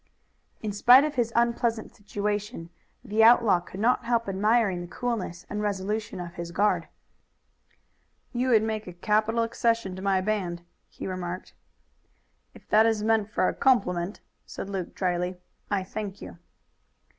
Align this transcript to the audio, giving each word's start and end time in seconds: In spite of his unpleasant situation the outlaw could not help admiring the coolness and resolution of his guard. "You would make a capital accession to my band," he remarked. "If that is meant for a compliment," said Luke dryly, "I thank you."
In 0.63 0.71
spite 0.71 1.03
of 1.03 1.13
his 1.13 1.31
unpleasant 1.35 1.95
situation 1.95 2.71
the 3.05 3.23
outlaw 3.23 3.59
could 3.59 3.79
not 3.79 4.03
help 4.05 4.27
admiring 4.27 4.81
the 4.81 4.87
coolness 4.87 5.45
and 5.47 5.61
resolution 5.61 6.19
of 6.19 6.33
his 6.33 6.51
guard. 6.51 6.87
"You 8.33 8.49
would 8.49 8.63
make 8.63 8.87
a 8.87 8.93
capital 8.93 9.43
accession 9.43 9.95
to 9.95 10.01
my 10.01 10.19
band," 10.19 10.63
he 10.89 11.05
remarked. 11.05 11.53
"If 12.55 12.67
that 12.69 12.87
is 12.87 13.03
meant 13.03 13.29
for 13.29 13.47
a 13.47 13.53
compliment," 13.53 14.21
said 14.43 14.71
Luke 14.71 14.95
dryly, 14.95 15.37
"I 15.69 15.83
thank 15.83 16.19
you." 16.19 16.39